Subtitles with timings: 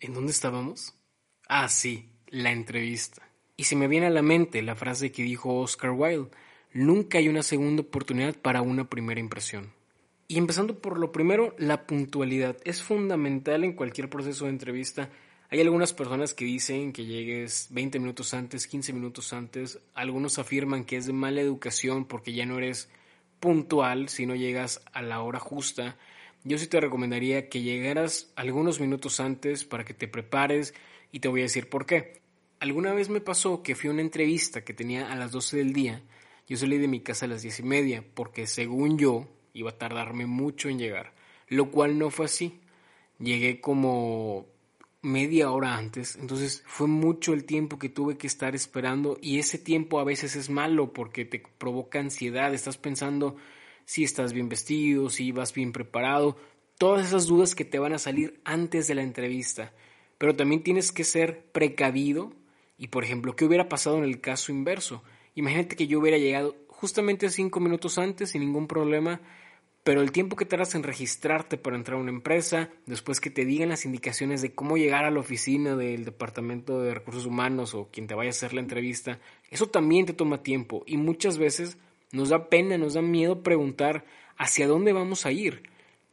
[0.00, 0.94] ¿En dónde estábamos?
[1.46, 3.22] Ah, sí, la entrevista.
[3.56, 6.30] Y se me viene a la mente la frase que dijo Oscar Wilde,
[6.72, 9.74] nunca hay una segunda oportunidad para una primera impresión.
[10.26, 15.10] Y empezando por lo primero, la puntualidad es fundamental en cualquier proceso de entrevista.
[15.50, 19.80] Hay algunas personas que dicen que llegues 20 minutos antes, 15 minutos antes.
[19.92, 22.88] Algunos afirman que es de mala educación porque ya no eres
[23.40, 25.98] puntual si no llegas a la hora justa.
[26.42, 30.74] Yo sí te recomendaría que llegaras algunos minutos antes para que te prepares
[31.12, 32.20] y te voy a decir por qué.
[32.60, 35.72] Alguna vez me pasó que fui a una entrevista que tenía a las 12 del
[35.72, 36.02] día.
[36.48, 39.78] Yo salí de mi casa a las 10 y media porque según yo iba a
[39.78, 41.12] tardarme mucho en llegar,
[41.48, 42.60] lo cual no fue así.
[43.18, 44.46] Llegué como
[45.02, 49.58] media hora antes, entonces fue mucho el tiempo que tuve que estar esperando y ese
[49.58, 53.36] tiempo a veces es malo porque te provoca ansiedad, estás pensando
[53.90, 56.36] si estás bien vestido, si vas bien preparado,
[56.78, 59.72] todas esas dudas que te van a salir antes de la entrevista,
[60.16, 62.32] pero también tienes que ser precavido
[62.78, 65.02] y por ejemplo, ¿qué hubiera pasado en el caso inverso?
[65.34, 69.22] Imagínate que yo hubiera llegado justamente cinco minutos antes sin ningún problema,
[69.82, 73.44] pero el tiempo que tardas en registrarte para entrar a una empresa, después que te
[73.44, 77.88] digan las indicaciones de cómo llegar a la oficina del Departamento de Recursos Humanos o
[77.90, 79.18] quien te vaya a hacer la entrevista,
[79.50, 81.76] eso también te toma tiempo y muchas veces
[82.12, 84.04] nos da pena, nos da miedo preguntar
[84.36, 85.62] hacia dónde vamos a ir.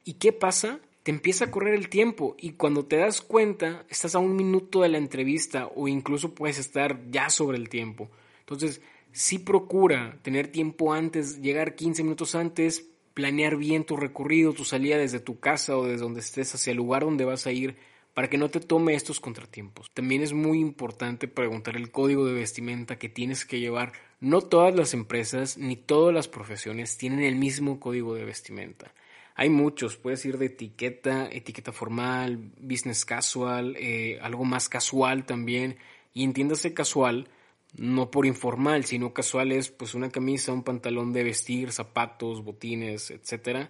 [0.03, 0.79] ¿Y qué pasa?
[1.03, 4.81] Te empieza a correr el tiempo y cuando te das cuenta estás a un minuto
[4.81, 8.09] de la entrevista o incluso puedes estar ya sobre el tiempo.
[8.39, 8.81] Entonces,
[9.11, 14.97] sí procura tener tiempo antes, llegar 15 minutos antes, planear bien tu recorrido, tu salida
[14.97, 17.77] desde tu casa o desde donde estés hacia el lugar donde vas a ir
[18.17, 19.91] para que no te tome estos contratiempos.
[19.93, 23.93] También es muy importante preguntar el código de vestimenta que tienes que llevar.
[24.19, 28.91] No todas las empresas ni todas las profesiones tienen el mismo código de vestimenta.
[29.35, 35.77] Hay muchos, puedes ir de etiqueta, etiqueta formal, business casual, eh, algo más casual también.
[36.15, 37.27] Y entiéndase casual,
[37.75, 43.11] no por informal, sino casual es pues una camisa, un pantalón de vestir, zapatos, botines,
[43.11, 43.69] etcétera.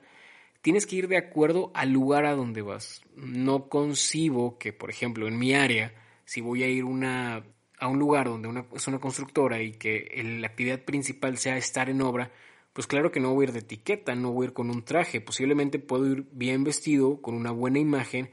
[0.67, 3.01] Tienes que ir de acuerdo al lugar a donde vas.
[3.15, 5.93] No concibo que, por ejemplo, en mi área,
[6.25, 7.45] si voy a ir una,
[7.79, 12.01] a un lugar donde es una constructora y que la actividad principal sea estar en
[12.01, 12.33] obra,
[12.73, 14.83] pues claro que no voy a ir de etiqueta, no voy a ir con un
[14.83, 15.21] traje.
[15.21, 18.29] Posiblemente puedo ir bien vestido, con una buena imagen,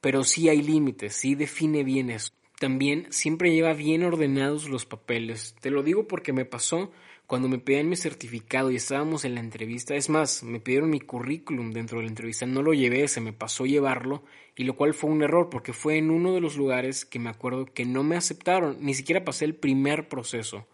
[0.00, 5.54] pero sí hay límites, sí define bien eso también siempre lleva bien ordenados los papeles.
[5.60, 6.90] Te lo digo porque me pasó
[7.28, 9.94] cuando me pedían mi certificado y estábamos en la entrevista.
[9.94, 12.46] Es más, me pidieron mi currículum dentro de la entrevista.
[12.46, 14.22] No lo llevé, se me pasó llevarlo,
[14.56, 17.28] y lo cual fue un error porque fue en uno de los lugares que me
[17.28, 18.78] acuerdo que no me aceptaron.
[18.80, 20.66] Ni siquiera pasé el primer proceso.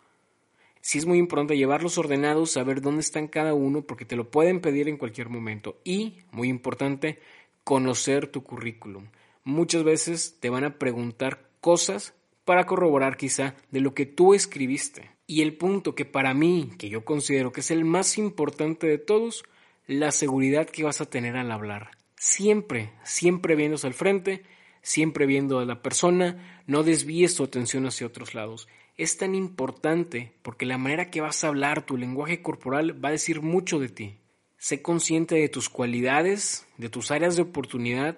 [0.80, 4.60] Sí es muy importante llevarlos ordenados, saber dónde están cada uno, porque te lo pueden
[4.60, 5.80] pedir en cualquier momento.
[5.82, 7.18] Y, muy importante,
[7.64, 9.08] conocer tu currículum.
[9.42, 15.13] Muchas veces te van a preguntar cosas para corroborar quizá de lo que tú escribiste.
[15.26, 18.98] Y el punto que para mí, que yo considero que es el más importante de
[18.98, 19.44] todos,
[19.86, 21.92] la seguridad que vas a tener al hablar.
[22.16, 24.42] Siempre, siempre viéndose al frente,
[24.82, 28.68] siempre viendo a la persona, no desvíes tu atención hacia otros lados.
[28.96, 33.12] Es tan importante porque la manera que vas a hablar, tu lenguaje corporal va a
[33.12, 34.18] decir mucho de ti.
[34.58, 38.16] Sé consciente de tus cualidades, de tus áreas de oportunidad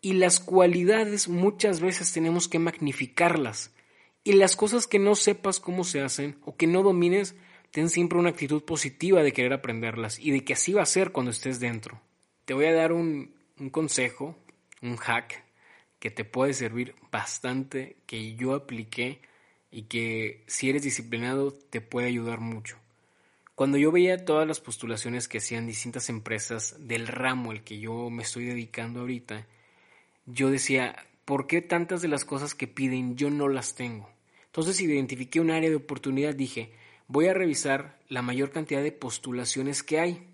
[0.00, 3.73] y las cualidades muchas veces tenemos que magnificarlas.
[4.24, 7.36] Y las cosas que no sepas cómo se hacen o que no domines,
[7.70, 11.12] ten siempre una actitud positiva de querer aprenderlas y de que así va a ser
[11.12, 12.00] cuando estés dentro.
[12.46, 14.34] Te voy a dar un, un consejo,
[14.80, 15.44] un hack
[15.98, 19.20] que te puede servir bastante, que yo apliqué
[19.70, 22.78] y que si eres disciplinado te puede ayudar mucho.
[23.54, 28.10] Cuando yo veía todas las postulaciones que hacían distintas empresas del ramo al que yo
[28.10, 29.46] me estoy dedicando ahorita,
[30.26, 34.13] yo decía, ¿por qué tantas de las cosas que piden yo no las tengo?
[34.54, 36.70] Entonces identifiqué un área de oportunidad, dije,
[37.08, 40.28] voy a revisar la mayor cantidad de postulaciones que hay.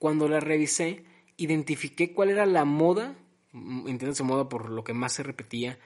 [0.00, 1.04] Cuando la revisé,
[1.36, 3.16] identifiqué cuál era la moda,
[3.52, 5.78] entiéndase moda por lo que más se repetía,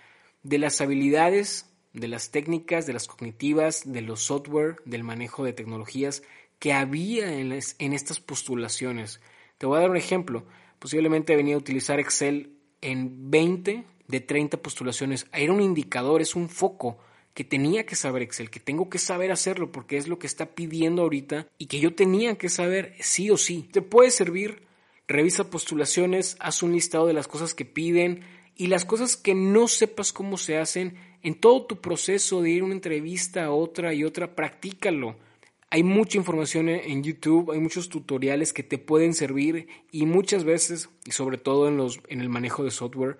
[0.42, 5.52] de las habilidades, de las técnicas, de las cognitivas, de los software, del manejo de
[5.52, 6.22] tecnologías
[6.58, 9.20] que había en, en estas postulaciones.
[9.58, 10.46] Te voy a dar un ejemplo.
[10.78, 15.26] Posiblemente venía a utilizar Excel en 20 de 30 postulaciones.
[15.30, 17.00] Era un indicador, es un foco
[17.34, 20.54] que tenía que saber Excel, que tengo que saber hacerlo porque es lo que está
[20.54, 23.68] pidiendo ahorita y que yo tenía que saber sí o sí.
[23.72, 24.62] Te puede servir,
[25.08, 28.22] revisa postulaciones, haz un listado de las cosas que piden
[28.56, 32.62] y las cosas que no sepas cómo se hacen en todo tu proceso de ir
[32.62, 35.16] a una entrevista a otra y otra, practícalo.
[35.70, 40.88] Hay mucha información en YouTube, hay muchos tutoriales que te pueden servir y muchas veces,
[41.04, 43.18] y sobre todo en, los, en el manejo de software,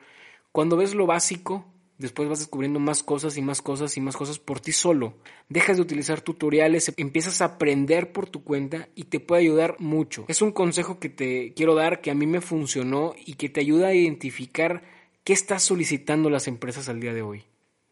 [0.53, 1.67] Cuando ves lo básico,
[1.99, 5.17] después vas descubriendo más cosas y más cosas y más cosas por ti solo.
[5.49, 10.25] Dejas de utilizar tutoriales, empiezas a aprender por tu cuenta y te puede ayudar mucho.
[10.29, 13.61] Es un consejo que te quiero dar que a mí me funcionó y que te
[13.61, 14.83] ayuda a identificar
[15.25, 17.45] qué estás solicitando las empresas al día de hoy.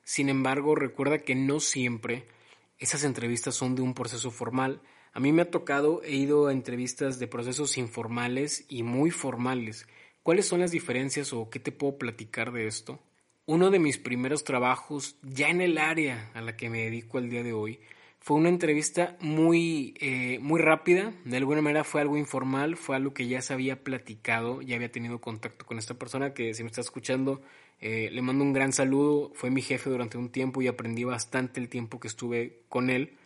[0.04, 2.26] Sin embargo, recuerda que no siempre
[2.78, 4.82] esas entrevistas son de un proceso formal.
[5.12, 9.86] A mí me ha tocado, he ido a entrevistas de procesos informales y muy formales.
[10.22, 13.00] ¿Cuáles son las diferencias o qué te puedo platicar de esto?
[13.44, 17.28] Uno de mis primeros trabajos, ya en el área a la que me dedico al
[17.28, 17.80] día de hoy,
[18.20, 23.12] fue una entrevista muy, eh, muy rápida, de alguna manera fue algo informal, fue algo
[23.12, 26.68] que ya se había platicado, ya había tenido contacto con esta persona que si me
[26.68, 27.42] está escuchando,
[27.80, 31.58] eh, le mando un gran saludo, fue mi jefe durante un tiempo y aprendí bastante
[31.58, 33.16] el tiempo que estuve con él,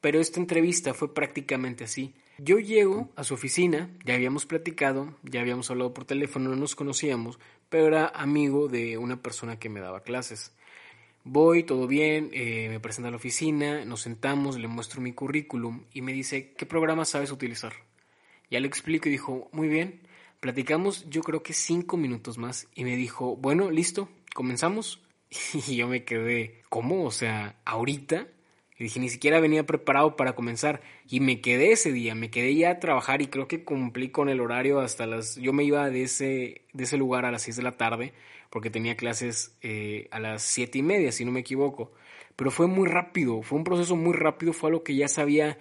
[0.00, 2.14] pero esta entrevista fue prácticamente así.
[2.38, 6.74] Yo llego a su oficina, ya habíamos platicado, ya habíamos hablado por teléfono, no nos
[6.74, 10.52] conocíamos, pero era amigo de una persona que me daba clases.
[11.24, 15.84] Voy, todo bien, eh, me presenta a la oficina, nos sentamos, le muestro mi currículum
[15.92, 17.72] y me dice, ¿qué programa sabes utilizar?
[18.50, 20.02] Ya le explico y dijo, muy bien,
[20.38, 25.02] platicamos yo creo que cinco minutos más y me dijo, bueno, listo, comenzamos.
[25.66, 27.04] Y yo me quedé, ¿cómo?
[27.04, 28.28] O sea, ahorita.
[28.78, 30.82] Y dije, ni siquiera venía preparado para comenzar.
[31.08, 34.28] Y me quedé ese día, me quedé ya a trabajar y creo que cumplí con
[34.28, 35.36] el horario hasta las...
[35.36, 38.12] Yo me iba de ese, de ese lugar a las 6 de la tarde
[38.50, 41.92] porque tenía clases eh, a las siete y media, si no me equivoco.
[42.36, 45.58] Pero fue muy rápido, fue un proceso muy rápido, fue algo que ya sabía,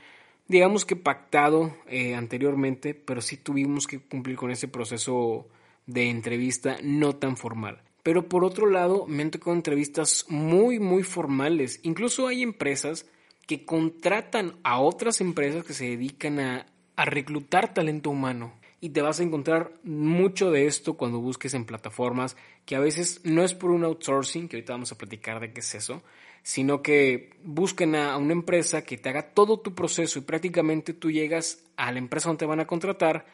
[0.47, 5.47] digamos que pactado eh, anteriormente, pero sí tuvimos que cumplir con ese proceso
[5.85, 7.81] de entrevista no tan formal.
[8.05, 11.79] Pero por otro lado, me han tocado entrevistas muy, muy formales.
[11.81, 13.07] Incluso hay empresas
[13.47, 19.01] que contratan a otras empresas que se dedican a, a reclutar talento humano y te
[19.01, 23.55] vas a encontrar mucho de esto cuando busques en plataformas que a veces no es
[23.55, 26.03] por un outsourcing, que ahorita vamos a platicar de qué es eso,
[26.43, 31.09] sino que busquen a una empresa que te haga todo tu proceso y prácticamente tú
[31.09, 33.25] llegas a la empresa donde te van a contratar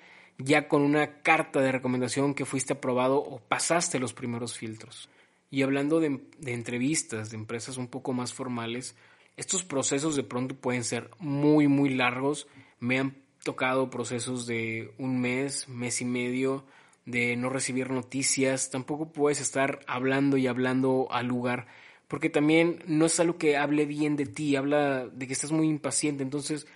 [0.44, 5.10] ya con una carta de recomendación que fuiste aprobado o pasaste los primeros filtros.
[5.50, 8.96] Y hablando de, entrevistas de empresas un poco más formales,
[9.38, 12.48] estos procesos de pronto pueden ser muy, muy largos.
[12.80, 16.66] Me han tocado procesos de un mes, mes y medio,
[17.06, 21.68] de no recibir noticias, tampoco puedes estar hablando y hablando al lugar,
[22.08, 25.68] porque también no es algo que hable bien de ti, habla de que estás muy
[25.68, 26.68] impaciente, entonces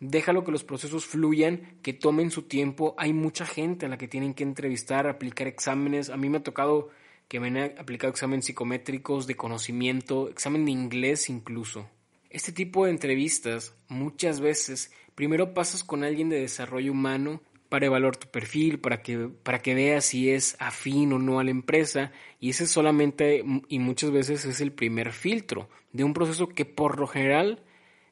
[0.00, 4.08] déjalo que los procesos fluyan, que tomen su tiempo, hay mucha gente a la que
[4.08, 6.90] tienen que entrevistar, aplicar exámenes, a mí me ha tocado
[7.28, 11.88] que me han aplicado exámenes psicométricos, de conocimiento, examen de inglés incluso.
[12.30, 18.16] Este tipo de entrevistas muchas veces primero pasas con alguien de desarrollo humano para evaluar
[18.16, 22.12] tu perfil, para que, para que veas si es afín o no a la empresa,
[22.38, 27.00] y ese solamente y muchas veces es el primer filtro de un proceso que por
[27.00, 27.62] lo general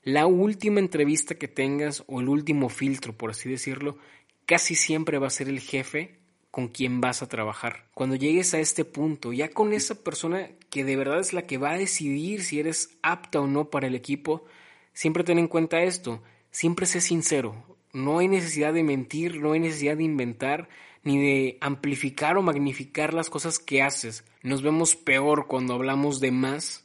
[0.02, 3.98] la última entrevista que tengas o el último filtro, por así decirlo,
[4.46, 6.18] casi siempre va a ser el jefe
[6.50, 7.86] con quien vas a trabajar.
[7.94, 11.58] Cuando llegues a este punto, ya con esa persona que de verdad es la que
[11.58, 14.44] va a decidir si eres apta o no para el equipo,
[14.92, 16.22] siempre ten en cuenta esto
[16.52, 17.56] siempre sé sincero.
[17.92, 20.68] No hay necesidad de mentir, no hay necesidad de inventar,
[21.02, 24.24] ni de amplificar o magnificar las cosas que haces.
[24.42, 26.81] Nos vemos peor cuando hablamos de más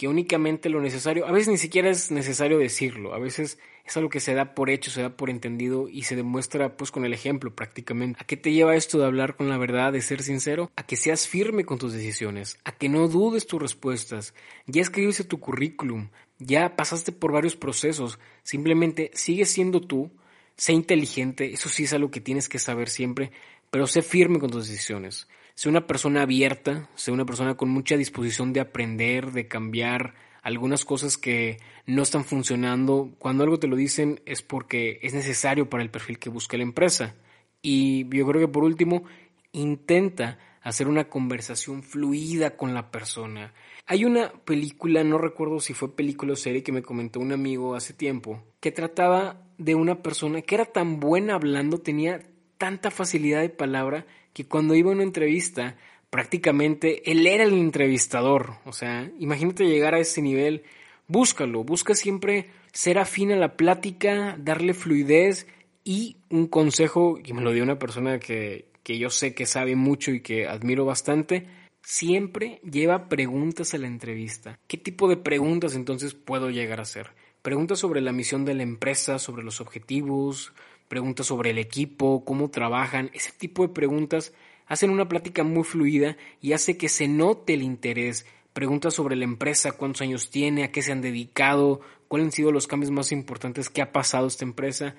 [0.00, 1.26] que únicamente lo necesario.
[1.26, 4.70] A veces ni siquiera es necesario decirlo, a veces es algo que se da por
[4.70, 8.18] hecho, se da por entendido y se demuestra pues con el ejemplo prácticamente.
[8.18, 10.72] ¿A qué te lleva esto de hablar con la verdad, de ser sincero?
[10.74, 14.32] A que seas firme con tus decisiones, a que no dudes tus respuestas.
[14.64, 20.10] Ya escribiste tu currículum, ya pasaste por varios procesos, simplemente sigue siendo tú,
[20.56, 23.32] sé inteligente, eso sí es algo que tienes que saber siempre,
[23.70, 25.28] pero sé firme con tus decisiones.
[25.60, 30.86] Sé una persona abierta, sé una persona con mucha disposición de aprender, de cambiar algunas
[30.86, 33.10] cosas que no están funcionando.
[33.18, 36.62] Cuando algo te lo dicen es porque es necesario para el perfil que busca la
[36.62, 37.14] empresa.
[37.60, 39.04] Y yo creo que por último,
[39.52, 43.52] intenta hacer una conversación fluida con la persona.
[43.84, 47.74] Hay una película, no recuerdo si fue película o serie, que me comentó un amigo
[47.74, 52.26] hace tiempo, que trataba de una persona que era tan buena hablando, tenía
[52.56, 55.76] tanta facilidad de palabra, que cuando iba a una entrevista,
[56.10, 58.54] prácticamente él era el entrevistador.
[58.64, 60.64] O sea, imagínate llegar a ese nivel,
[61.08, 65.46] búscalo, busca siempre ser afín a la plática, darle fluidez
[65.84, 69.76] y un consejo, que me lo dio una persona que, que yo sé que sabe
[69.76, 71.46] mucho y que admiro bastante,
[71.82, 74.58] siempre lleva preguntas a la entrevista.
[74.66, 77.10] ¿Qué tipo de preguntas entonces puedo llegar a hacer?
[77.42, 80.52] Preguntas sobre la misión de la empresa, sobre los objetivos,
[80.90, 84.32] preguntas sobre el equipo, cómo trabajan, ese tipo de preguntas
[84.66, 88.26] hacen una plática muy fluida y hace que se note el interés.
[88.52, 92.50] Preguntas sobre la empresa, cuántos años tiene, a qué se han dedicado, cuáles han sido
[92.50, 94.96] los cambios más importantes que ha pasado esta empresa.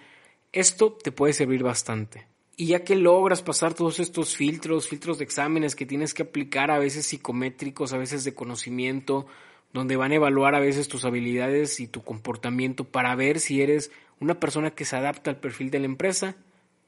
[0.53, 2.25] Esto te puede servir bastante.
[2.55, 6.71] Y ya que logras pasar todos estos filtros, filtros de exámenes que tienes que aplicar
[6.71, 9.25] a veces psicométricos, a veces de conocimiento,
[9.73, 13.91] donde van a evaluar a veces tus habilidades y tu comportamiento para ver si eres
[14.21, 16.35] una persona que se adapta al perfil de la empresa,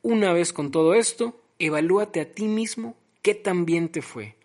[0.04, 4.36] una vez con todo esto, evalúate a ti mismo qué tan bien te fue,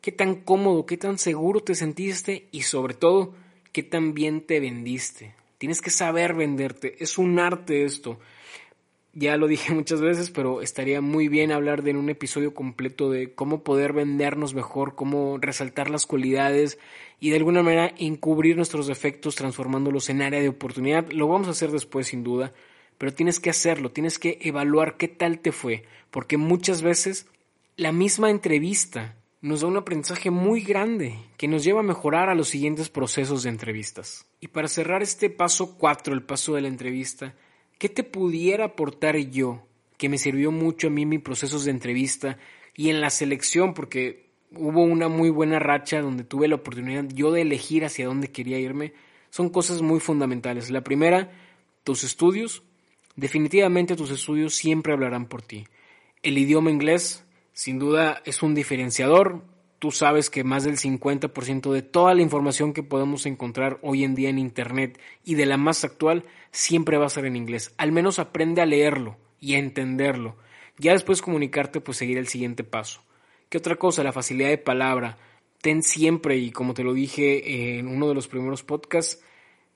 [0.00, 3.34] qué tan cómodo, qué tan seguro te sentiste y sobre todo,
[3.72, 5.34] qué tan bien te vendiste.
[5.58, 8.18] Tienes que saber venderte, es un arte esto.
[9.12, 13.10] Ya lo dije muchas veces, pero estaría muy bien hablar de en un episodio completo
[13.10, 16.78] de cómo poder vendernos mejor, cómo resaltar las cualidades
[17.20, 21.10] y de alguna manera encubrir nuestros defectos transformándolos en área de oportunidad.
[21.10, 22.52] Lo vamos a hacer después sin duda,
[22.98, 27.26] pero tienes que hacerlo, tienes que evaluar qué tal te fue, porque muchas veces
[27.76, 32.34] la misma entrevista nos da un aprendizaje muy grande que nos lleva a mejorar a
[32.34, 34.26] los siguientes procesos de entrevistas.
[34.40, 37.34] Y para cerrar este paso 4, el paso de la entrevista,
[37.78, 39.66] ¿qué te pudiera aportar yo
[39.96, 42.38] que me sirvió mucho a mí en mis procesos de entrevista
[42.74, 43.74] y en la selección?
[43.74, 48.28] Porque hubo una muy buena racha donde tuve la oportunidad yo de elegir hacia dónde
[48.28, 48.92] quería irme.
[49.30, 50.70] Son cosas muy fundamentales.
[50.70, 51.30] La primera,
[51.84, 52.62] tus estudios,
[53.18, 55.66] Definitivamente tus estudios siempre hablarán por ti.
[56.22, 59.42] El idioma inglés, sin duda, es un diferenciador.
[59.80, 64.14] Tú sabes que más del 50% de toda la información que podemos encontrar hoy en
[64.14, 66.26] día en Internet y de la más actual
[66.58, 67.72] siempre va a ser en inglés.
[67.78, 70.36] Al menos aprende a leerlo y a entenderlo.
[70.76, 73.00] Ya después comunicarte, pues seguir el siguiente paso.
[73.48, 74.02] ¿Qué otra cosa?
[74.02, 75.18] La facilidad de palabra.
[75.60, 79.22] Ten siempre, y como te lo dije en uno de los primeros podcasts,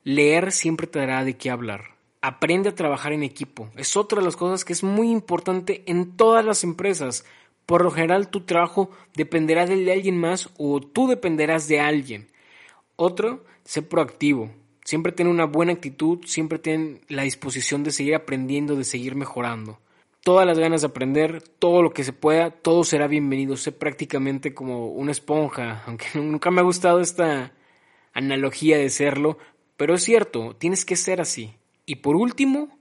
[0.02, 3.68] leer siempre te dará de qué hablar aprende a trabajar en equipo.
[3.76, 7.24] Es otra de las cosas que es muy importante en todas las empresas.
[7.66, 12.28] Por lo general tu trabajo dependerá de alguien más o tú dependerás de alguien.
[12.96, 14.50] Otro, sé proactivo.
[14.92, 19.78] Siempre ten una buena actitud, siempre ten la disposición de seguir aprendiendo, de seguir mejorando.
[20.22, 23.56] Todas las ganas de aprender, todo lo que se pueda, todo será bienvenido.
[23.56, 27.54] Sé prácticamente como una esponja, aunque nunca me ha gustado esta
[28.12, 29.38] analogía de serlo,
[29.78, 31.54] pero es cierto, tienes que ser así.
[31.86, 32.78] Y por último,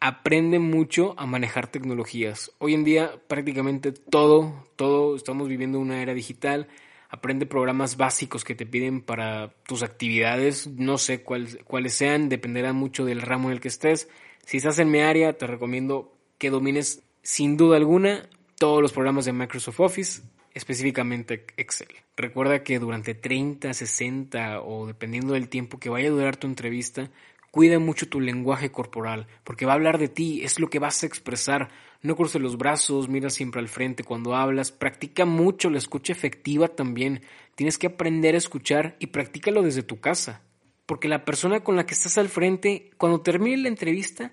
[0.00, 2.50] aprende mucho a manejar tecnologías.
[2.58, 6.66] Hoy en día prácticamente todo, todo, estamos viviendo una era digital.
[7.14, 10.66] Aprende programas básicos que te piden para tus actividades.
[10.66, 14.08] No sé cuáles sean, dependerá mucho del ramo en el que estés.
[14.46, 18.28] Si estás en mi área, te recomiendo que domines sin duda alguna
[18.58, 20.22] todos los programas de Microsoft Office,
[20.54, 21.88] específicamente Excel.
[22.16, 27.10] Recuerda que durante 30, 60 o dependiendo del tiempo que vaya a durar tu entrevista,
[27.52, 31.02] Cuida mucho tu lenguaje corporal, porque va a hablar de ti, es lo que vas
[31.02, 31.68] a expresar.
[32.00, 36.68] No cruces los brazos, mira siempre al frente cuando hablas, practica mucho la escucha efectiva
[36.68, 37.20] también.
[37.54, 40.40] Tienes que aprender a escuchar y practícalo desde tu casa.
[40.86, 44.32] Porque la persona con la que estás al frente, cuando termine la entrevista,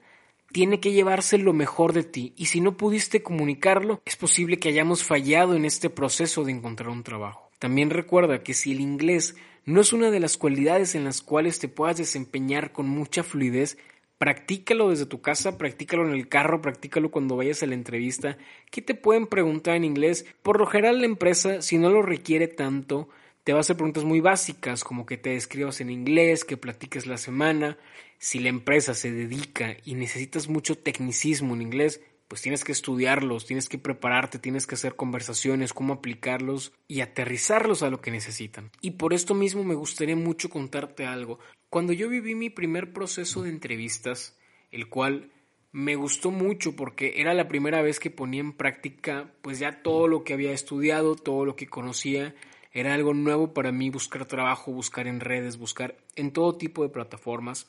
[0.54, 4.70] tiene que llevarse lo mejor de ti y si no pudiste comunicarlo, es posible que
[4.70, 7.52] hayamos fallado en este proceso de encontrar un trabajo.
[7.60, 9.36] También recuerda que si el inglés
[9.70, 13.78] no es una de las cualidades en las cuales te puedas desempeñar con mucha fluidez.
[14.18, 18.40] Practícalo desde tu casa, practícalo en el carro, practícalo cuando vayas a la entrevista.
[18.72, 20.26] ¿Qué te pueden preguntar en inglés?
[20.42, 23.10] Por lo general la empresa, si no lo requiere tanto,
[23.44, 27.06] te va a hacer preguntas muy básicas, como que te describas en inglés, que platiques
[27.06, 27.78] la semana.
[28.18, 33.48] Si la empresa se dedica y necesitas mucho tecnicismo en inglés, pues tienes que estudiarlos,
[33.48, 38.70] tienes que prepararte, tienes que hacer conversaciones, cómo aplicarlos y aterrizarlos a lo que necesitan.
[38.82, 41.40] Y por esto mismo me gustaría mucho contarte algo.
[41.72, 44.38] Cuando yo viví mi primer proceso de entrevistas,
[44.70, 45.32] el cual
[45.72, 50.08] me gustó mucho porque era la primera vez que ponía en práctica pues ya todo
[50.08, 52.36] lo que había estudiado, todo lo que conocía,
[52.72, 56.90] era algo nuevo para mí buscar trabajo, buscar en redes, buscar en todo tipo de
[56.90, 57.68] plataformas.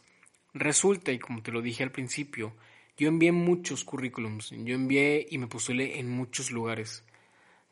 [0.52, 2.52] Resulta, y como te lo dije al principio,
[3.00, 7.02] yo envié muchos currículums, yo envié y me postulé en muchos lugares.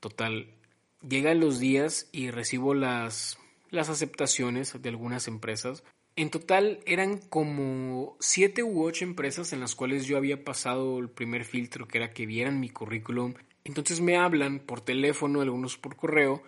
[0.01, 0.49] Total,
[1.07, 5.85] llegan los días y recibo las, las aceptaciones de algunas empresas.
[6.17, 11.11] En total eran como siete u ocho empresas en las cuales yo había pasado el
[11.11, 13.35] primer filtro, que era que vieran mi currículum.
[13.65, 16.43] Entonces me hablan por teléfono, algunos por correo,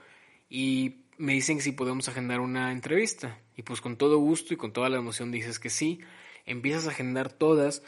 [0.49, 3.38] y me dicen que si podemos agendar una entrevista.
[3.58, 6.00] Y pues con todo gusto y con toda la emoción dices que sí.
[6.46, 7.82] Empiezas a agendar todas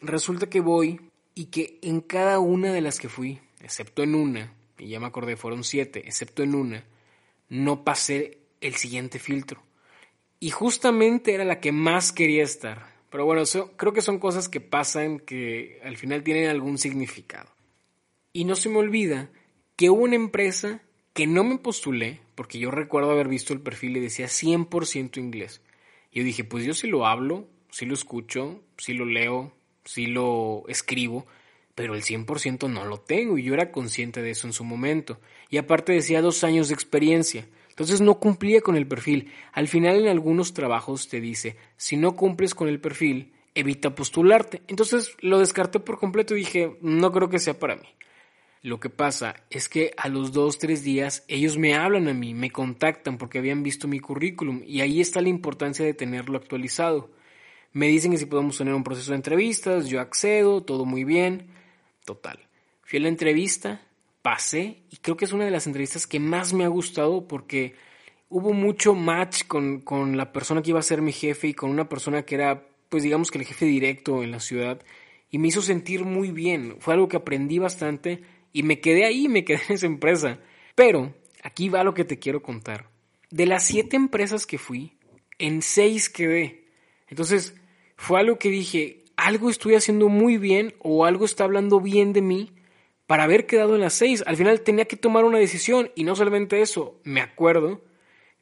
[0.00, 1.00] resulta que voy
[1.34, 5.06] y que en cada una de las que fui, excepto en una, y ya me
[5.06, 6.84] acordé, fueron siete, excepto en una,
[7.48, 9.62] no pasé el siguiente filtro.
[10.40, 12.94] Y justamente era la que más quería estar.
[13.10, 13.42] Pero bueno,
[13.76, 17.48] creo que son cosas que pasan que al final tienen algún significado.
[18.32, 19.30] Y no se me olvida
[19.76, 20.82] que hubo una empresa
[21.14, 25.62] que no me postulé, porque yo recuerdo haber visto el perfil y decía 100% inglés.
[26.10, 29.55] Y yo dije, pues yo sí lo hablo, sí lo escucho, sí lo leo,
[29.86, 31.26] sí lo escribo,
[31.74, 35.18] pero el 100% no lo tengo y yo era consciente de eso en su momento.
[35.48, 37.46] Y aparte decía dos años de experiencia.
[37.70, 39.32] Entonces no cumplía con el perfil.
[39.52, 44.62] Al final en algunos trabajos te dice, si no cumples con el perfil, evita postularte.
[44.68, 47.88] Entonces lo descarté por completo y dije, no creo que sea para mí.
[48.62, 52.34] Lo que pasa es que a los dos, tres días ellos me hablan a mí,
[52.34, 57.10] me contactan porque habían visto mi currículum y ahí está la importancia de tenerlo actualizado.
[57.72, 61.48] Me dicen que si podemos tener un proceso de entrevistas, yo accedo, todo muy bien.
[62.04, 62.38] Total.
[62.82, 63.82] Fui a la entrevista,
[64.22, 67.74] pasé y creo que es una de las entrevistas que más me ha gustado porque
[68.28, 71.70] hubo mucho match con, con la persona que iba a ser mi jefe y con
[71.70, 74.80] una persona que era, pues digamos que el jefe directo en la ciudad
[75.30, 76.76] y me hizo sentir muy bien.
[76.80, 80.38] Fue algo que aprendí bastante y me quedé ahí, me quedé en esa empresa.
[80.74, 82.88] Pero aquí va lo que te quiero contar.
[83.30, 84.96] De las siete empresas que fui,
[85.38, 86.65] en seis quedé.
[87.08, 87.54] Entonces,
[87.96, 92.22] fue algo que dije, algo estoy haciendo muy bien o algo está hablando bien de
[92.22, 92.52] mí
[93.06, 94.22] para haber quedado en las seis.
[94.26, 97.82] Al final tenía que tomar una decisión y no solamente eso, me acuerdo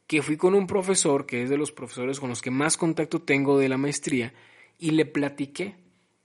[0.07, 3.21] que fui con un profesor, que es de los profesores con los que más contacto
[3.21, 4.33] tengo de la maestría,
[4.77, 5.75] y le platiqué,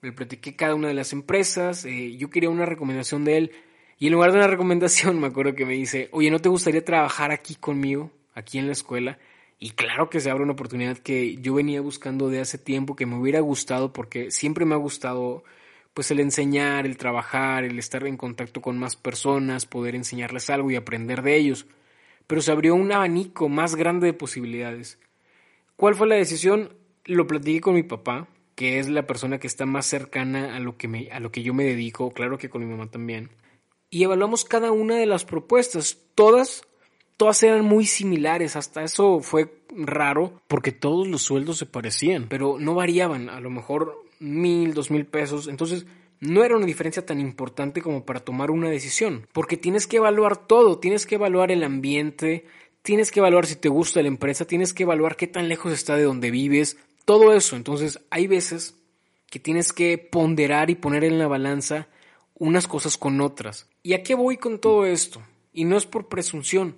[0.03, 3.53] le platiqué cada una de las empresas, eh, yo quería una recomendación de él,
[3.99, 6.85] y en lugar de una recomendación me acuerdo que me dice, oye, ¿no te gustaría
[6.85, 9.19] trabajar aquí conmigo, aquí en la escuela?
[9.63, 13.05] Y claro que se abre una oportunidad que yo venía buscando de hace tiempo, que
[13.05, 15.45] me hubiera gustado, porque siempre me ha gustado
[15.93, 20.71] pues el enseñar, el trabajar, el estar en contacto con más personas, poder enseñarles algo
[20.71, 21.67] y aprender de ellos.
[22.27, 24.99] Pero se abrió un abanico más grande de posibilidades.
[25.77, 26.75] ¿Cuál fue la decisión?
[27.05, 30.79] Lo platiqué con mi papá, que es la persona que está más cercana a lo
[30.79, 33.29] que, me, a lo que yo me dedico, claro que con mi mamá también.
[33.91, 35.99] Y evaluamos cada una de las propuestas.
[36.15, 36.63] Todas
[37.21, 42.57] todas eran muy similares, hasta eso fue raro porque todos los sueldos se parecían, pero
[42.59, 45.85] no variaban, a lo mejor mil, dos mil pesos, entonces
[46.21, 50.47] no era una diferencia tan importante como para tomar una decisión, porque tienes que evaluar
[50.47, 52.47] todo, tienes que evaluar el ambiente,
[52.81, 55.97] tienes que evaluar si te gusta la empresa, tienes que evaluar qué tan lejos está
[55.97, 58.77] de donde vives, todo eso, entonces hay veces
[59.29, 61.87] que tienes que ponderar y poner en la balanza
[62.33, 63.69] unas cosas con otras.
[63.83, 65.21] ¿Y a qué voy con todo esto?
[65.53, 66.77] Y no es por presunción,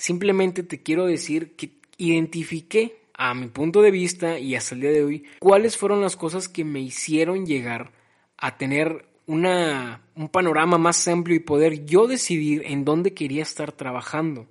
[0.00, 4.92] Simplemente te quiero decir que identifiqué a mi punto de vista y hasta el día
[4.92, 7.92] de hoy cuáles fueron las cosas que me hicieron llegar
[8.38, 13.72] a tener una, un panorama más amplio y poder yo decidir en dónde quería estar
[13.72, 14.46] trabajando.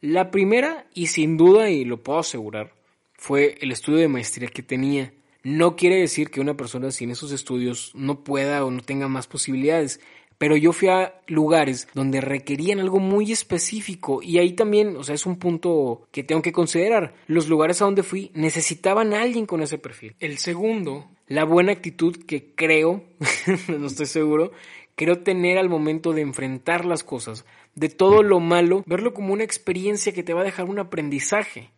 [0.00, 2.72] La primera, y sin duda, y lo puedo asegurar,
[3.12, 5.12] fue el estudio de maestría que tenía.
[5.42, 9.26] No quiere decir que una persona sin esos estudios no pueda o no tenga más
[9.26, 10.00] posibilidades
[10.38, 15.14] pero yo fui a lugares donde requerían algo muy específico y ahí también, o sea,
[15.14, 17.14] es un punto que tengo que considerar.
[17.26, 20.14] Los lugares a donde fui necesitaban a alguien con ese perfil.
[20.20, 23.02] El segundo, la buena actitud que creo,
[23.68, 24.52] no estoy seguro,
[24.94, 29.44] creo tener al momento de enfrentar las cosas, de todo lo malo, verlo como una
[29.44, 31.70] experiencia que te va a dejar un aprendizaje.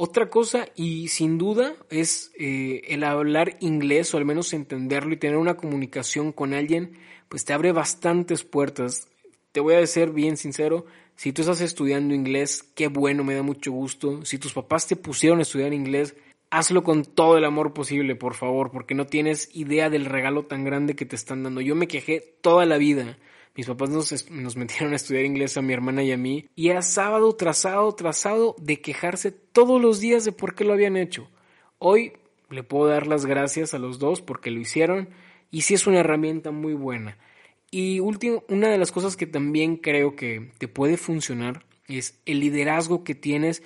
[0.00, 5.16] Otra cosa, y sin duda, es eh, el hablar inglés o al menos entenderlo y
[5.16, 6.96] tener una comunicación con alguien
[7.28, 9.08] pues te abre bastantes puertas.
[9.50, 13.42] Te voy a decir bien sincero, si tú estás estudiando inglés, qué bueno, me da
[13.42, 14.24] mucho gusto.
[14.24, 16.14] Si tus papás te pusieron a estudiar inglés,
[16.48, 20.62] hazlo con todo el amor posible, por favor, porque no tienes idea del regalo tan
[20.62, 21.60] grande que te están dando.
[21.60, 23.18] Yo me quejé toda la vida.
[23.58, 26.68] Mis papás nos, nos metieron a estudiar inglés a mi hermana y a mí, y
[26.68, 31.28] era sábado trazado, trazado de quejarse todos los días de por qué lo habían hecho.
[31.78, 32.12] Hoy
[32.50, 35.08] le puedo dar las gracias a los dos porque lo hicieron
[35.50, 37.18] y sí es una herramienta muy buena.
[37.68, 42.38] Y último, una de las cosas que también creo que te puede funcionar es el
[42.38, 43.64] liderazgo que tienes.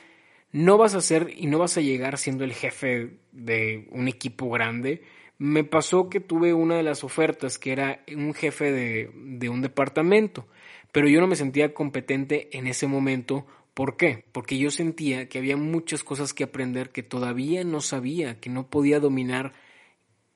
[0.52, 4.48] No vas a ser y no vas a llegar siendo el jefe de un equipo
[4.48, 5.02] grande.
[5.42, 9.61] Me pasó que tuve una de las ofertas que era un jefe de, de un
[9.61, 10.46] departamento,
[10.92, 14.24] pero yo no me sentía competente en ese momento ¿Por qué?
[14.33, 18.68] Porque yo sentía que había muchas cosas que aprender que todavía no sabía, que no
[18.68, 19.55] podía dominar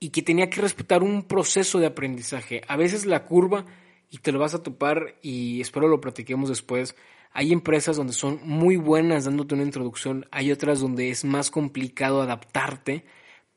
[0.00, 2.62] y que tenía que respetar un proceso de aprendizaje.
[2.66, 3.66] A veces la curva,
[4.10, 6.96] y te lo vas a topar, y espero lo platiquemos después,
[7.32, 12.22] hay empresas donde son muy buenas dándote una introducción, hay otras donde es más complicado
[12.22, 13.04] adaptarte,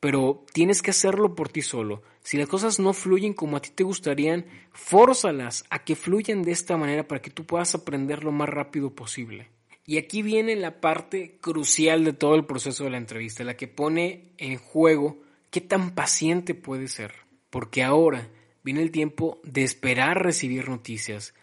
[0.00, 2.02] pero tienes que hacerlo por ti solo.
[2.22, 6.52] Si las cosas no fluyen como a ti te gustarían, fórzalas a que fluyan de
[6.52, 9.50] esta manera para que tú puedas aprender lo más rápido posible.
[9.86, 13.68] Y aquí viene la parte crucial de todo el proceso de la entrevista, la que
[13.68, 15.18] pone en juego
[15.50, 17.12] ¿Qué tan paciente puede ser?
[17.50, 18.28] Porque ahora
[18.62, 21.34] viene el tiempo de esperar recibir noticias.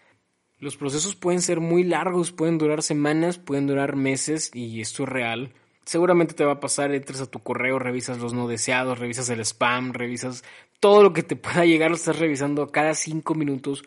[0.58, 5.10] Los procesos pueden ser muy largos, pueden durar semanas, pueden durar meses y esto es
[5.10, 5.52] real.
[5.88, 9.40] Seguramente te va a pasar, entras a tu correo, revisas los no deseados, revisas el
[9.40, 10.44] spam, revisas
[10.80, 13.82] todo lo que te pueda llegar, lo estás revisando cada cinco minutos.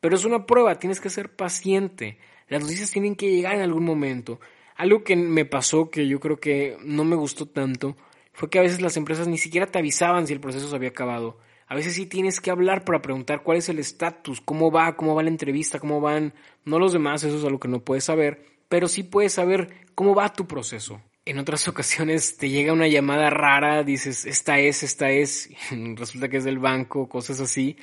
[0.00, 2.16] Pero es una prueba, tienes que ser paciente.
[2.48, 4.40] Las noticias tienen que llegar en algún momento.
[4.74, 7.94] Algo que me pasó que yo creo que no me gustó tanto
[8.32, 10.88] fue que a veces las empresas ni siquiera te avisaban si el proceso se había
[10.88, 11.36] acabado.
[11.66, 15.14] A veces sí tienes que hablar para preguntar cuál es el estatus, cómo va, cómo
[15.14, 16.32] va la entrevista, cómo van,
[16.64, 20.14] no los demás, eso es algo que no puedes saber, pero sí puedes saber cómo
[20.14, 21.02] va tu proceso.
[21.28, 25.50] En otras ocasiones te llega una llamada rara, dices, esta es, esta es,
[25.94, 27.76] resulta que es del banco, cosas así.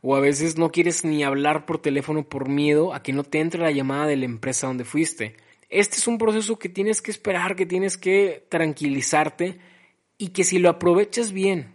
[0.00, 3.40] O a veces no quieres ni hablar por teléfono por miedo a que no te
[3.40, 5.36] entre la llamada de la empresa donde fuiste.
[5.68, 9.58] Este es un proceso que tienes que esperar, que tienes que tranquilizarte
[10.16, 11.74] y que si lo aprovechas bien,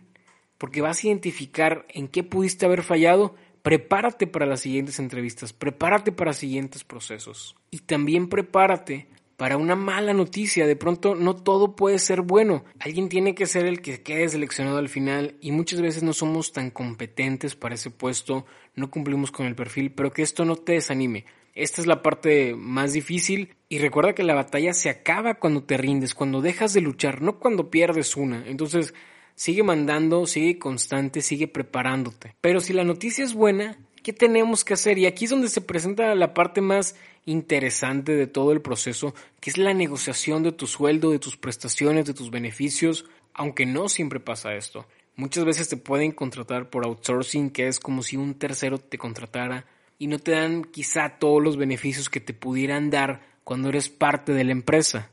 [0.57, 6.11] porque vas a identificar en qué pudiste haber fallado, prepárate para las siguientes entrevistas, prepárate
[6.11, 9.07] para siguientes procesos y también prepárate
[9.41, 10.67] para una mala noticia.
[10.67, 12.63] De pronto no todo puede ser bueno.
[12.77, 16.51] Alguien tiene que ser el que quede seleccionado al final y muchas veces no somos
[16.53, 20.73] tan competentes para ese puesto, no cumplimos con el perfil, pero que esto no te
[20.73, 21.25] desanime.
[21.55, 25.75] Esta es la parte más difícil y recuerda que la batalla se acaba cuando te
[25.75, 28.45] rindes, cuando dejas de luchar, no cuando pierdes una.
[28.45, 28.93] Entonces,
[29.33, 32.35] sigue mandando, sigue constante, sigue preparándote.
[32.41, 34.99] Pero si la noticia es buena, ¿qué tenemos que hacer?
[34.99, 39.49] Y aquí es donde se presenta la parte más interesante de todo el proceso, que
[39.49, 44.19] es la negociación de tu sueldo, de tus prestaciones, de tus beneficios, aunque no siempre
[44.19, 44.85] pasa esto.
[45.15, 49.65] Muchas veces te pueden contratar por outsourcing, que es como si un tercero te contratara
[49.99, 54.33] y no te dan quizá todos los beneficios que te pudieran dar cuando eres parte
[54.33, 55.11] de la empresa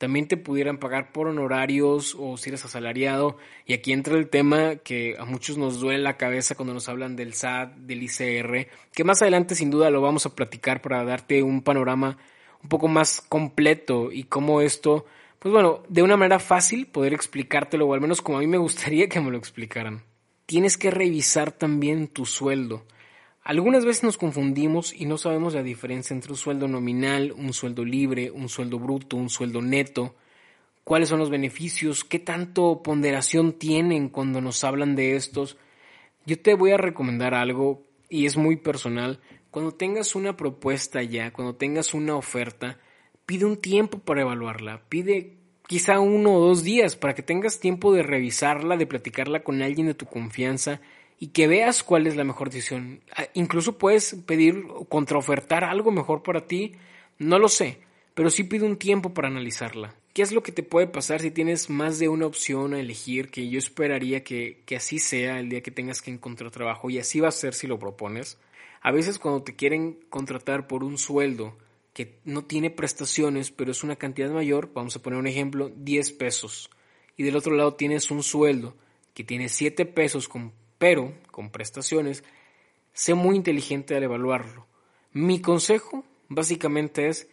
[0.00, 3.36] también te pudieran pagar por honorarios o si eres asalariado.
[3.66, 7.16] Y aquí entra el tema que a muchos nos duele la cabeza cuando nos hablan
[7.16, 11.42] del SAT, del ICR, que más adelante sin duda lo vamos a platicar para darte
[11.42, 12.16] un panorama
[12.62, 15.04] un poco más completo y cómo esto,
[15.38, 18.56] pues bueno, de una manera fácil poder explicártelo, o al menos como a mí me
[18.56, 20.02] gustaría que me lo explicaran.
[20.46, 22.86] Tienes que revisar también tu sueldo.
[23.42, 27.84] Algunas veces nos confundimos y no sabemos la diferencia entre un sueldo nominal, un sueldo
[27.84, 30.14] libre, un sueldo bruto, un sueldo neto,
[30.84, 35.56] cuáles son los beneficios, qué tanto ponderación tienen cuando nos hablan de estos.
[36.26, 39.20] Yo te voy a recomendar algo y es muy personal.
[39.50, 42.78] Cuando tengas una propuesta ya, cuando tengas una oferta,
[43.24, 47.94] pide un tiempo para evaluarla, pide quizá uno o dos días para que tengas tiempo
[47.94, 50.80] de revisarla, de platicarla con alguien de tu confianza
[51.22, 53.02] y que veas cuál es la mejor decisión.
[53.14, 56.72] Ah, incluso puedes pedir contraofertar algo mejor para ti,
[57.18, 57.78] no lo sé,
[58.14, 59.94] pero sí pide un tiempo para analizarla.
[60.14, 63.30] ¿Qué es lo que te puede pasar si tienes más de una opción a elegir?
[63.30, 66.98] Que yo esperaría que, que así sea el día que tengas que encontrar trabajo y
[66.98, 68.38] así va a ser si lo propones.
[68.80, 71.56] A veces cuando te quieren contratar por un sueldo
[71.92, 76.12] que no tiene prestaciones, pero es una cantidad mayor, vamos a poner un ejemplo, 10
[76.12, 76.70] pesos.
[77.16, 78.74] Y del otro lado tienes un sueldo
[79.12, 82.24] que tiene 7 pesos con pero con prestaciones,
[82.94, 84.66] sé muy inteligente al evaluarlo.
[85.12, 87.28] Mi consejo básicamente es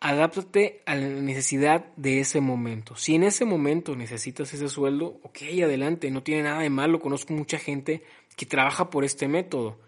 [0.00, 2.96] adáptate a la necesidad de ese momento.
[2.96, 7.32] Si en ese momento necesitas ese sueldo, ok, adelante, no tiene nada de malo, conozco
[7.32, 8.02] mucha gente
[8.36, 9.78] que trabaja por este método.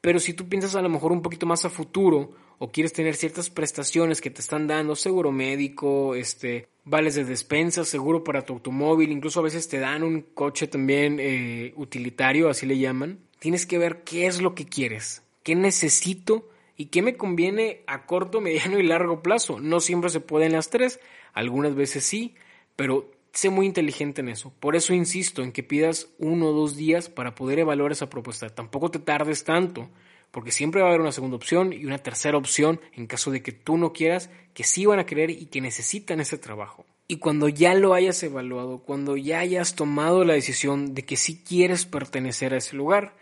[0.00, 3.14] Pero si tú piensas a lo mejor un poquito más a futuro o quieres tener
[3.14, 8.54] ciertas prestaciones que te están dando, seguro médico, este, vales de despensa, seguro para tu
[8.54, 13.20] automóvil, incluso a veces te dan un coche también eh, utilitario, así le llaman.
[13.38, 18.06] Tienes que ver qué es lo que quieres, qué necesito y qué me conviene a
[18.06, 19.60] corto, mediano y largo plazo.
[19.60, 20.98] No siempre se pueden las tres,
[21.34, 22.34] algunas veces sí,
[22.74, 24.52] pero sé muy inteligente en eso.
[24.58, 28.48] Por eso insisto en que pidas uno o dos días para poder evaluar esa propuesta.
[28.48, 29.88] Tampoco te tardes tanto
[30.30, 33.42] porque siempre va a haber una segunda opción y una tercera opción en caso de
[33.42, 36.84] que tú no quieras, que sí van a querer y que necesitan ese trabajo.
[37.06, 41.42] Y cuando ya lo hayas evaluado, cuando ya hayas tomado la decisión de que sí
[41.42, 43.16] quieres pertenecer a ese lugar,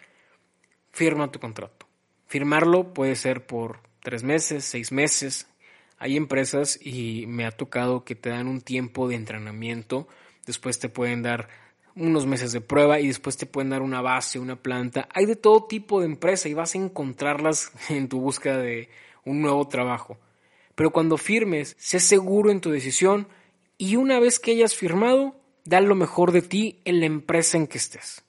[0.90, 1.87] firma tu contrato.
[2.27, 5.47] Firmarlo puede ser por tres meses, seis meses.
[5.99, 10.09] Hay empresas y me ha tocado que te dan un tiempo de entrenamiento,
[10.47, 11.49] después te pueden dar
[11.97, 15.09] unos meses de prueba y después te pueden dar una base, una planta.
[15.13, 18.89] Hay de todo tipo de empresa y vas a encontrarlas en tu búsqueda de
[19.25, 20.19] un nuevo trabajo.
[20.75, 23.27] Pero cuando firmes, sé seguro en tu decisión
[23.79, 27.67] y una vez que hayas firmado, da lo mejor de ti en la empresa en
[27.67, 28.23] que estés.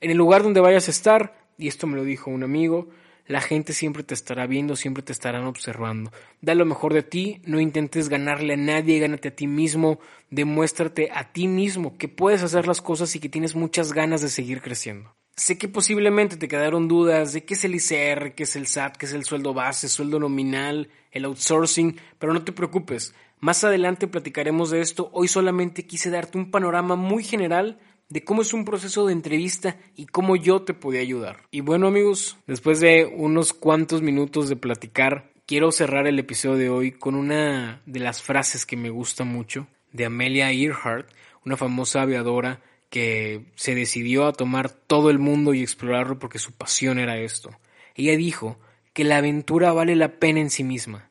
[0.00, 2.88] En el lugar donde vayas a estar, y esto me lo dijo un amigo,
[3.30, 6.10] la gente siempre te estará viendo, siempre te estarán observando.
[6.40, 11.10] Da lo mejor de ti, no intentes ganarle a nadie, gánate a ti mismo, demuéstrate
[11.14, 14.60] a ti mismo que puedes hacer las cosas y que tienes muchas ganas de seguir
[14.60, 15.14] creciendo.
[15.36, 18.96] Sé que posiblemente te quedaron dudas de qué es el ICR, qué es el SAT,
[18.96, 23.14] qué es el sueldo base, sueldo nominal, el outsourcing, pero no te preocupes.
[23.38, 25.08] Más adelante platicaremos de esto.
[25.12, 27.78] Hoy solamente quise darte un panorama muy general
[28.10, 31.44] de cómo es un proceso de entrevista y cómo yo te podía ayudar.
[31.50, 36.68] Y bueno amigos, después de unos cuantos minutos de platicar, quiero cerrar el episodio de
[36.68, 41.08] hoy con una de las frases que me gusta mucho de Amelia Earhart,
[41.44, 46.52] una famosa aviadora que se decidió a tomar todo el mundo y explorarlo porque su
[46.52, 47.50] pasión era esto.
[47.94, 48.58] Ella dijo
[48.92, 51.08] que la aventura vale la pena en sí misma.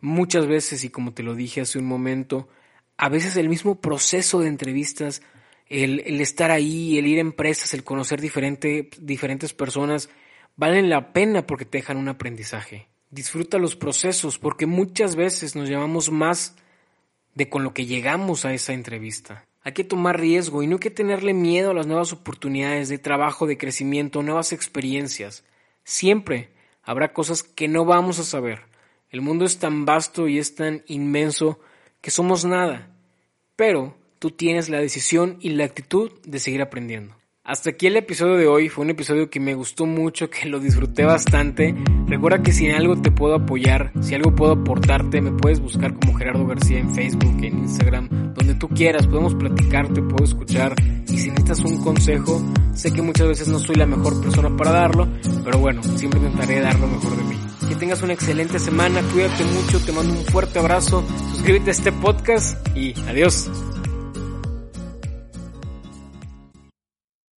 [0.00, 2.48] Muchas veces, y como te lo dije hace un momento,
[2.96, 5.20] a veces el mismo proceso de entrevistas,
[5.70, 10.10] el, estar ahí, el ir a empresas, el conocer diferente, diferentes personas,
[10.56, 12.88] valen la pena porque te dejan un aprendizaje.
[13.10, 16.56] Disfruta los procesos porque muchas veces nos llevamos más
[17.34, 19.46] de con lo que llegamos a esa entrevista.
[19.62, 22.98] Hay que tomar riesgo y no hay que tenerle miedo a las nuevas oportunidades de
[22.98, 25.44] trabajo, de crecimiento, nuevas experiencias.
[25.84, 26.50] Siempre
[26.82, 28.62] habrá cosas que no vamos a saber.
[29.10, 31.60] El mundo es tan vasto y es tan inmenso
[32.00, 32.90] que somos nada.
[33.54, 37.16] Pero tú tienes la decisión y la actitud de seguir aprendiendo.
[37.42, 40.60] Hasta aquí el episodio de hoy, fue un episodio que me gustó mucho, que lo
[40.60, 41.74] disfruté bastante.
[42.06, 46.16] Recuerda que si algo te puedo apoyar, si algo puedo aportarte, me puedes buscar como
[46.18, 50.74] Gerardo García en Facebook, en Instagram, donde tú quieras, podemos platicar, te puedo escuchar.
[51.08, 52.42] Y si necesitas un consejo,
[52.74, 55.08] sé que muchas veces no soy la mejor persona para darlo,
[55.42, 57.36] pero bueno, siempre intentaré dar lo mejor de mí.
[57.68, 61.02] Que tengas una excelente semana, cuídate mucho, te mando un fuerte abrazo,
[61.32, 63.48] suscríbete a este podcast y adiós.